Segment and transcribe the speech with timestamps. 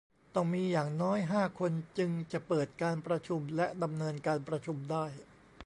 [0.35, 5.05] ต้องมีอย่างน้อยห้าคน จึงจะเปิดการประชุมและดำเนินการประชุมได้